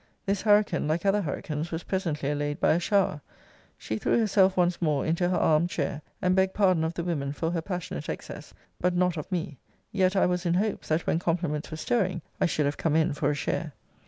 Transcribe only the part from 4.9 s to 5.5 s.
into her